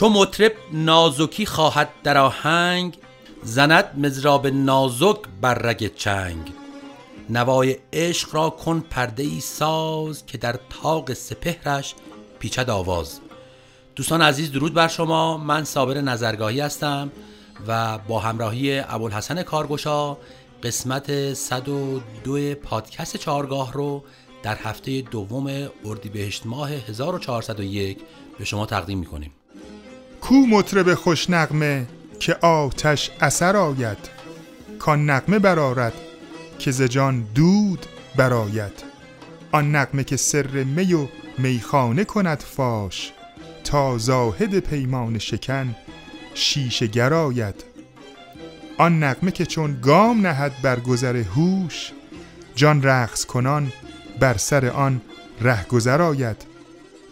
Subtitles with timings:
[0.00, 2.96] چو مطرب نازکی خواهد در آهنگ
[3.42, 6.52] زند مزراب نازک بر رگ چنگ.
[7.30, 11.94] نوای عشق را کن پرده ای ساز که در تاق سپهرش
[12.38, 13.20] پیچد آواز.
[13.96, 15.36] دوستان عزیز درود بر شما.
[15.36, 17.12] من صابر نظرگاهی هستم
[17.66, 20.16] و با همراهی ابوالحسن کارگشا
[20.62, 24.04] قسمت 102 پادکست چهارگاه رو
[24.42, 27.98] در هفته دوم اردیبهشت ماه 1401
[28.38, 29.32] به شما تقدیم می‌کنیم.
[30.30, 31.86] کو مطرب خوشنغمه
[32.20, 33.98] که آتش اثر آید
[34.78, 35.92] کان نغمه برارد
[36.58, 37.86] که ز جان دود
[38.16, 38.72] براید
[39.52, 41.06] آن نغمه که سر می و
[41.38, 43.12] میخانه کند فاش
[43.64, 45.76] تا زاهد پیمان شکن
[46.34, 47.64] شیشه گراید
[48.78, 51.92] آن نغمه که چون گام نهد بر گذر هوش
[52.54, 53.72] جان رقص کنان
[54.20, 55.00] بر سر آن
[55.40, 55.66] ره
[56.02, 56.36] آید.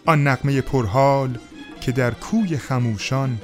[0.05, 1.37] آن نغمه پرحال
[1.81, 3.37] که در کوی خموشان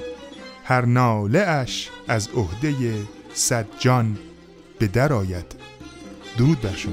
[0.64, 2.74] هر ناله اش از عهده
[3.34, 4.18] صد جان
[4.78, 5.54] به در آید.
[6.38, 6.92] درود بر شما.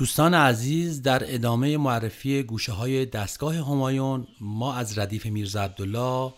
[0.00, 6.32] دوستان عزیز در ادامه معرفی گوشه های دستگاه همایون ما از ردیف میرزا عبدالله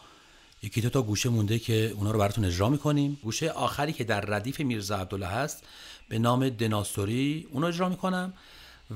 [0.62, 3.18] یکی دو تا گوشه مونده که اونا رو براتون اجرا می‌کنیم.
[3.22, 5.64] گوشه آخری که در ردیف میرزا عبدالله هست
[6.08, 8.32] به نام دناستوری اونو اجرا می‌کنم.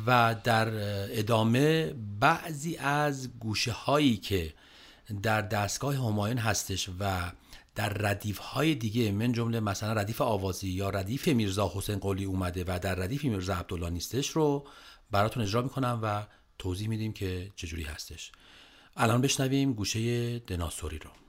[0.06, 0.68] و در
[1.18, 4.54] ادامه بعضی از گوشه هایی که
[5.22, 7.32] در دستگاه همایون هستش و
[7.76, 12.64] در ردیف های دیگه من جمله مثلا ردیف آوازی یا ردیف میرزا حسین قلی اومده
[12.68, 14.66] و در ردیف میرزا عبدالله نیستش رو
[15.10, 16.26] براتون اجرا می‌کنم و
[16.58, 18.32] توضیح میدیم که چجوری هستش.
[18.96, 21.25] الان بشنویم گوشه دناسوری رو.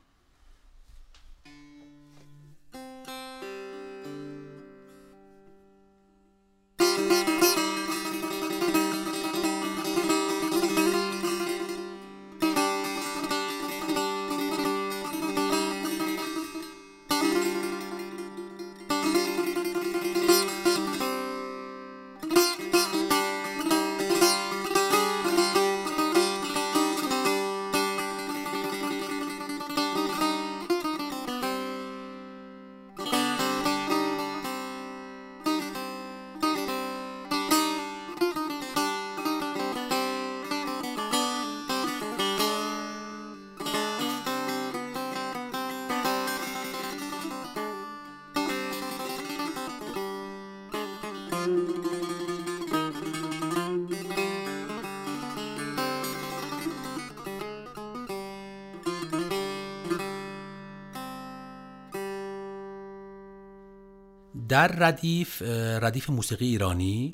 [64.50, 65.42] در ردیف
[65.82, 67.14] ردیف موسیقی ایرانی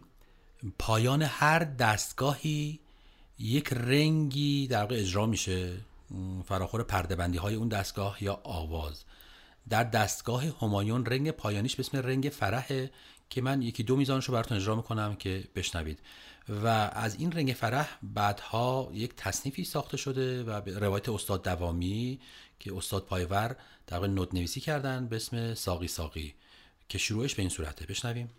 [0.80, 2.80] پایان هر دستگاهی
[3.40, 5.78] یک رنگی در واقع اجرا میشه
[6.46, 9.04] فراخور پردهبندی های اون دستگاه یا آواز.
[9.70, 12.92] در دستگاه همایون رنگ پایانیش به اسم رنگ فرحه
[13.30, 16.00] که من یکی دو میزانش رو براتون اجرا می‌کنم که بشنوید.
[16.50, 22.20] و از این رنگ فرح بعدها یک تصنیفی ساخته شده و به روایت استاد دوامی
[22.60, 23.56] که استاد پایور
[23.88, 26.34] در واقع نوت نویسی کردن به اسم ساقی ساقی.
[26.90, 27.86] که شروعش به این صورته.
[27.86, 28.30] بشنویم.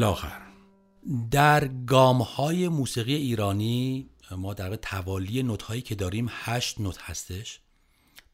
[0.00, 0.42] الاخر
[1.30, 7.60] در گام های موسیقی ایرانی ما در توالی نوت هایی که داریم هشت نوت هستش.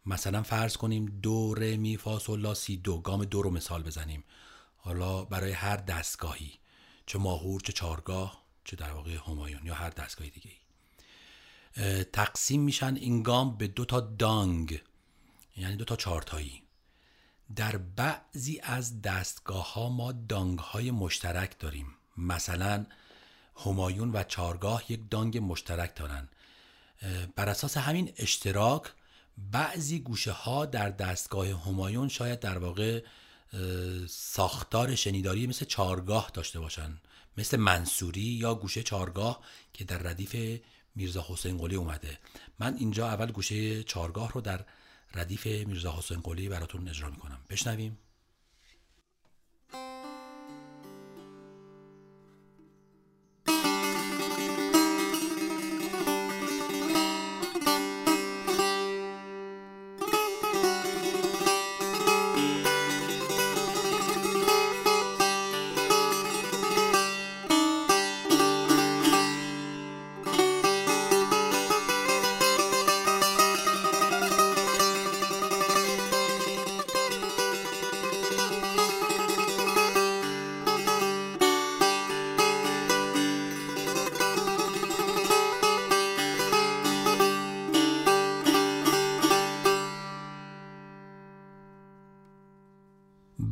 [0.07, 2.99] مثلا فرض کنیم دو ر می فا سول سی دو.
[2.99, 4.25] گام دو رو مثال بزنیم.
[4.77, 6.53] حالا برای هر دستگاهی
[7.07, 10.51] چه ماهور چه چارگاه چه در واقع همایون یا هر دستگاهی دیگه
[12.05, 14.81] تقسیم میشن این گام به دو تا دانگ
[15.57, 16.63] یعنی دو تا چارتایی
[17.55, 21.95] در بعضی از دستگاه ها ما دانگ های مشترک داریم.
[22.17, 22.87] مثلا
[23.65, 26.29] همایون و چارگاه یک دانگ مشترک دارن.
[27.37, 28.83] بر اساس همین اشتراک
[29.53, 33.03] بعضی گوشه ها در دستگاه همایون شاید در واقع
[34.09, 37.01] ساختار شنیداری مثل چارگاه داشته باشن.
[37.39, 39.41] مثل منصوری یا گوشه چارگاه
[39.73, 40.61] که در ردیف
[40.95, 42.19] میرزا حسین قلی اومده.
[42.59, 44.65] من اینجا اول گوشه چارگاه رو در
[45.17, 47.39] ردیف میرزا حسین قلی براتون اجرا می‌کنم.
[47.51, 47.99] بشنویم.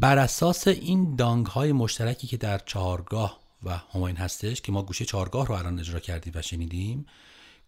[0.04, 5.04] بر اساس این دانگ های مشترکی که در چهارگاه و هماین هستش که ما گوشه
[5.04, 7.06] چهارگاه رو الان اجرا کردیم و شنیدیم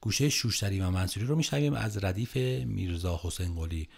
[0.01, 2.37] گوشه شوشتری و منصوری رو میشنویم از ردیف
[2.67, 3.89] میرزا حسین قلی.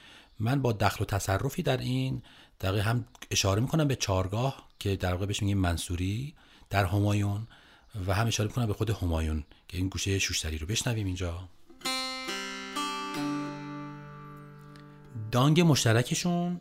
[0.41, 2.23] من با دخل و تصرفی در این
[2.61, 6.35] دقیقه هم اشاره می‌کنم به چهارگاه که در واقع بهش میگیم منصوری
[6.71, 7.47] در همایون
[8.07, 11.49] و هم اشاره می‌کنم به خود همایون که این گوشه شوشتری رو بشنویم اینجا.
[15.31, 16.61] دانگ مشترکشون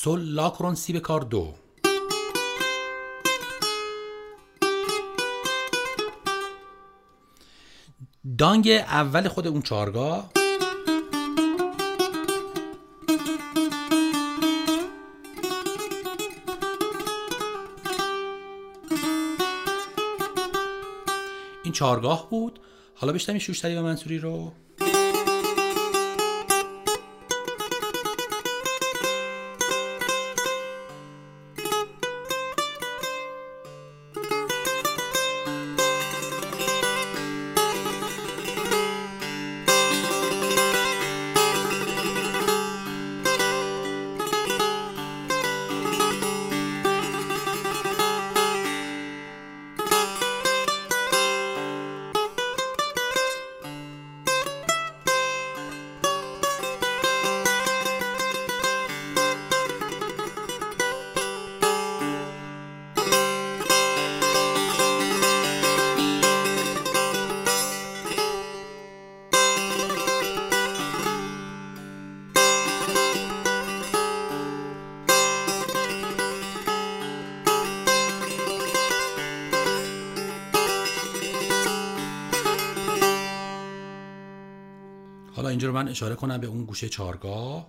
[0.00, 1.54] سل لا کرون سی به کار دو.
[8.38, 10.30] دانگ اول خود اون چارگاه
[21.64, 22.60] این چارگاه بود.
[22.94, 24.52] حالا بشتم شوشتری و منصوری رو.
[85.58, 87.66] اینجا رو من اشاره کنم به اون گوشه چارگاه.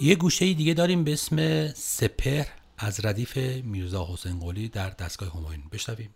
[0.00, 5.62] یه گوشه دیگه داریم به اسم سپر از ردیف میرزا حسین قلی در دستگاه هماین
[5.72, 6.10] بشنویم.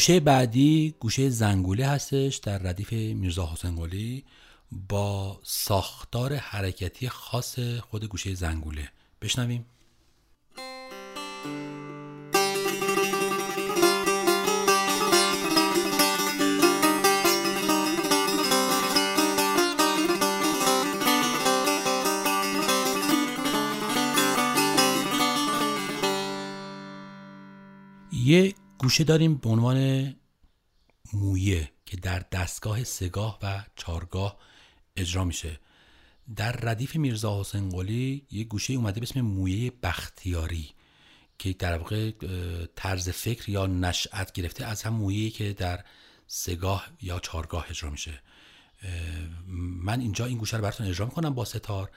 [0.00, 4.24] گوشه بعدی گوشه زنگوله هستش در ردیف میرزا حسین قلی
[4.88, 8.88] با ساختار حرکتی خاص خود گوشه زنگوله.
[9.22, 9.64] بشنویم.
[28.12, 30.14] یه گوشه داریم به عنوان
[31.12, 34.38] مویه که در دستگاه سگاه و چارگاه
[34.96, 35.60] اجرا میشه.
[36.36, 40.70] در ردیف میرزا حسین قلی یه گوشه اومده به اسم مویه بختیاری
[41.38, 42.10] که در واقع
[42.76, 45.84] طرز فکر یا نشأت گرفته از هم مویه که در
[46.26, 48.22] سگاه یا چارگاه اجرا میشه.
[49.82, 51.90] من اینجا این گوشه رو براتون اجرا می‌کنم با ستار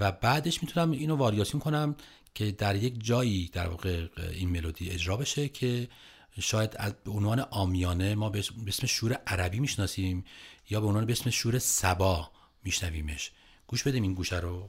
[0.00, 1.96] و بعدش می‌تونم اینو واریاسیون کنم
[2.34, 5.88] که در یک جایی در واقع این ملودی اجرا بشه که
[6.40, 10.24] شاید از به عنوان آمیانه ما به اسم شور عربی می‌شناسیم
[10.70, 12.30] یا به عنوان به اسم شور سبا
[12.64, 13.32] میشنویمش.
[13.66, 14.68] گوش بدیم این گوشه رو.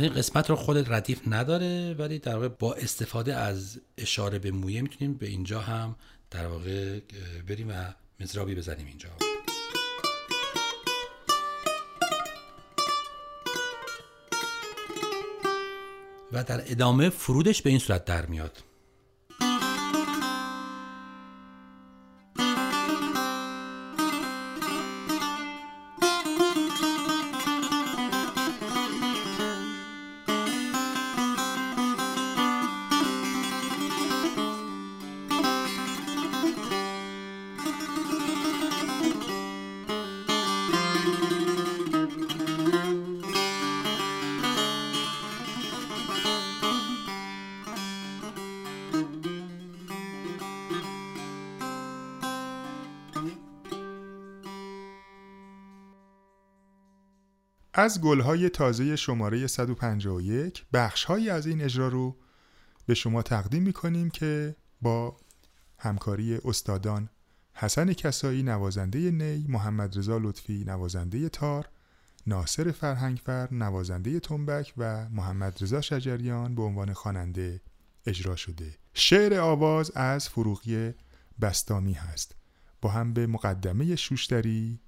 [0.00, 4.82] این قسمت رو خود ردیف نداره ولی در واقع با استفاده از اشاره به مویه
[4.82, 5.96] می‌تونیم به اینجا هم
[6.30, 7.00] در واقع
[7.48, 9.08] بریم و مزرابی بزنیم اینجا.
[16.32, 18.62] و در ادامه فرودش به این صورت در میاد.
[57.76, 62.16] از گلهای تازه شماره 151 بخشهایی از این اجرا رو
[62.86, 65.16] به شما تقدیم می‌کنیم که با
[65.78, 67.08] همکاری استادان
[67.52, 71.68] حسن کسایی نوازنده نی، محمد رضا لطفی نوازنده تار،
[72.26, 77.60] ناصر فرهنگفر نوازنده تنبک و محمد رضا شجریان به عنوان خواننده
[78.06, 78.74] اجرا شده.
[78.94, 80.92] شعر آواز از فروغی
[81.40, 82.34] بستامی هست.
[82.80, 84.80] با هم به مقدمه شوشتری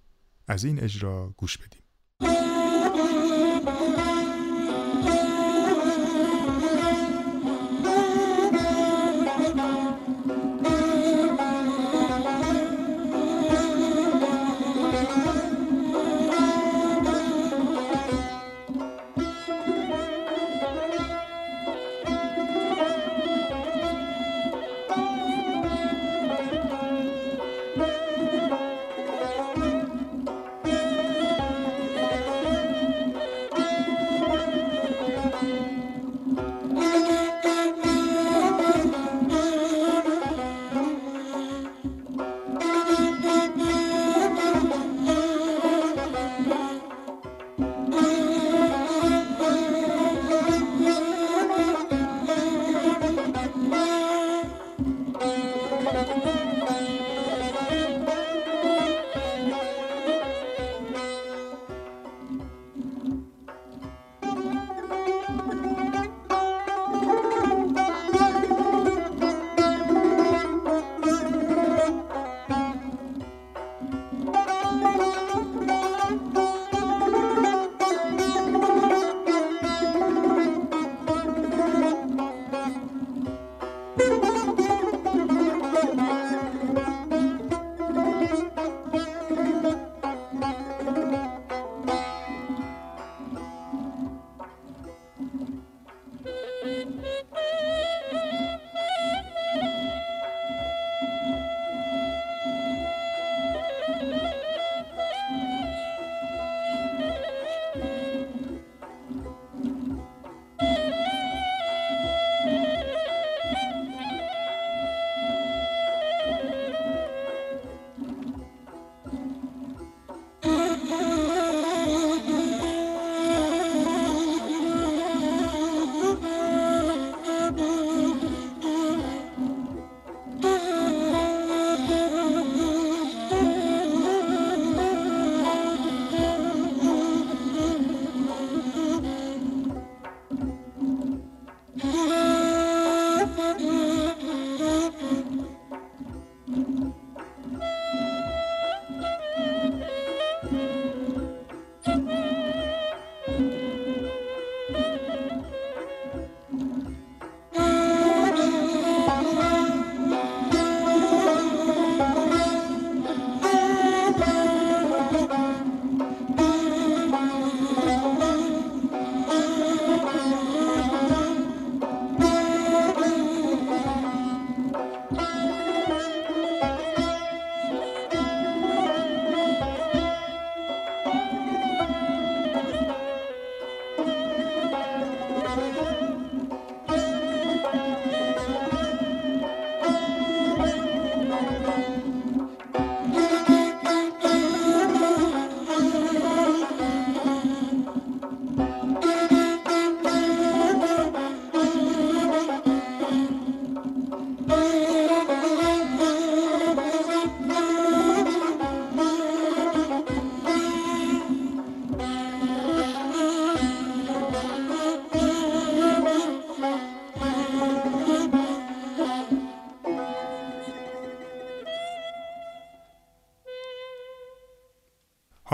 [0.48, 1.85] از این اجرا گوش بدیم.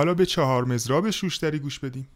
[0.03, 2.09] حالا به چهار مزراب شوشتری گوش بدیم.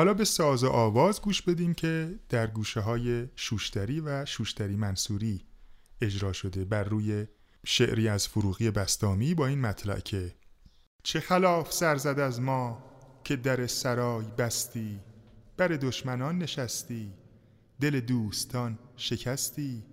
[0.00, 5.44] حالا به ساز آواز گوش بدیم که در گوشه های شوشتری و شوشتری منصوری
[6.00, 7.26] اجرا شده بر روی
[7.66, 10.34] شعری از فروغی بستامی با این مطلع که
[11.02, 12.84] چه خلاف سرزد از ما
[13.24, 15.00] که در سرای بستی
[15.56, 17.12] بر دشمنان نشستی
[17.80, 19.84] دل دوستان شکستی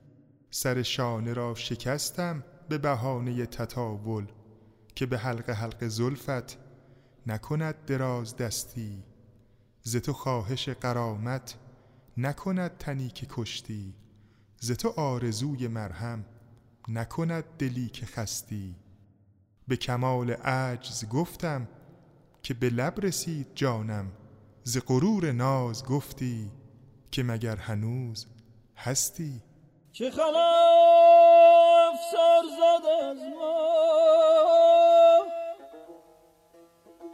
[0.49, 4.25] سر شانه را شکستم به بهانه تطاول
[4.95, 6.57] که به حلق حلق زلفت
[7.25, 9.03] نکند دراز دستی
[9.87, 11.55] ز تو خواهش قرامت
[12.17, 13.93] نکند تنی که کشتی
[14.59, 16.25] ز تو آرزوی مرهم
[16.87, 18.75] نکند دلی که خستی.
[19.67, 21.67] به کمال عجز گفتم
[22.43, 24.11] که به لب رسید جانم
[24.63, 26.51] ز غرور ناز گفتی
[27.11, 28.27] که مگر هنوز
[28.77, 29.41] هستی.
[29.91, 33.77] چه خلاف سر زد از ما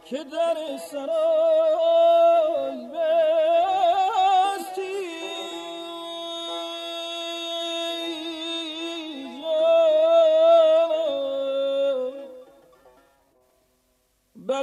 [0.04, 2.23] که در سرای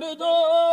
[0.01, 0.70] بر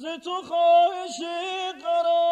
[0.00, 1.20] ز تو خواهش
[1.82, 2.27] قرامت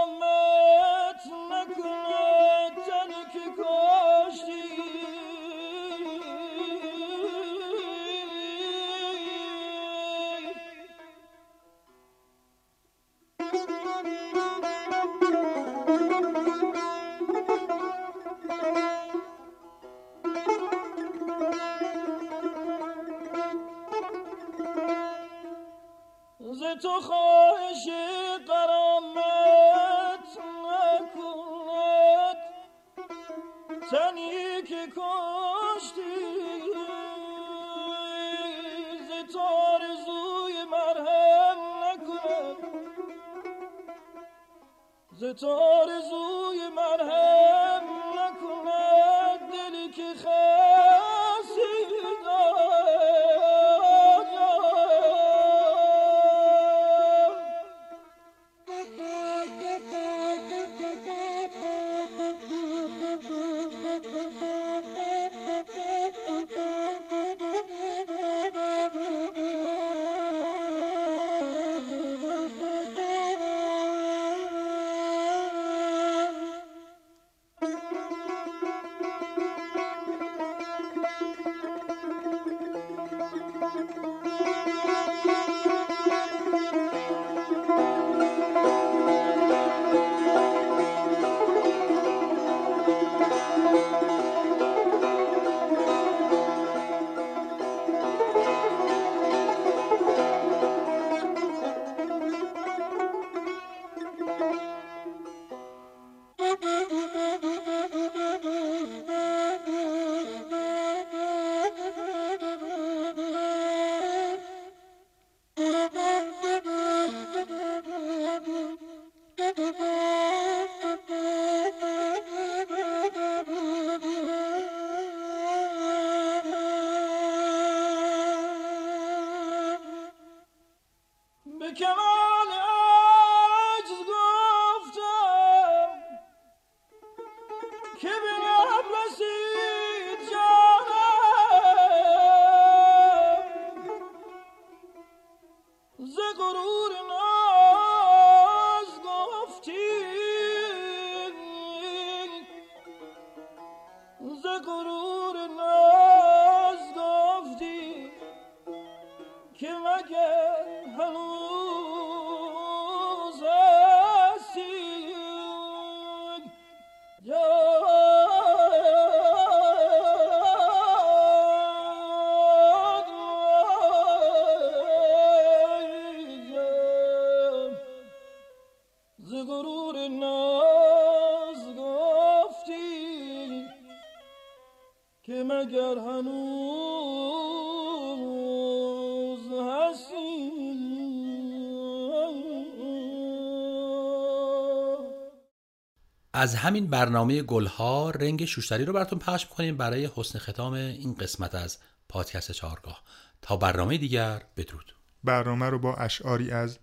[196.47, 201.55] از همین برنامه گلها رنگ شوشتری رو براتون پخش می‌کنیم برای حسن ختام این قسمت
[201.55, 201.79] از
[202.09, 203.03] پادکست چهارگاه.
[203.43, 204.97] تا برنامه دیگر بدرود.
[205.25, 206.79] برنامه رو با اشعاری از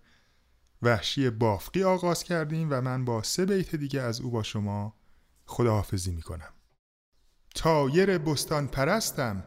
[0.82, 4.94] وحشی بافقی آغاز کردیم و من با سه بیت دیگه از او با شما
[5.46, 6.54] خداحافظی می‌کنم.
[7.56, 9.44] تایر بستان پرستم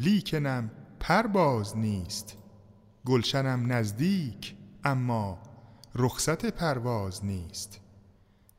[0.00, 2.36] لیکنم پرباز نیست.
[3.06, 5.42] گلشنم نزدیک اما
[5.94, 7.80] رخصت پرواز نیست.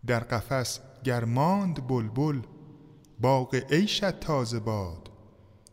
[0.08, 2.42] در قفس گرماند بلبل
[3.20, 5.10] باغ عیشت تازه باد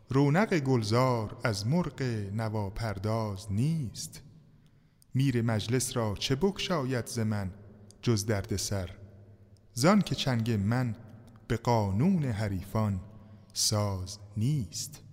[0.09, 2.01] رونق گلزار از مرغ
[2.33, 4.21] نواپرداز نیست.
[5.13, 7.51] میر مجلس را چه بکشاید ز من
[8.01, 8.89] جز درد سر؟
[9.73, 10.95] زان که چنگ من
[11.47, 13.01] به قانون حریفان
[13.53, 15.04] ساز نیست.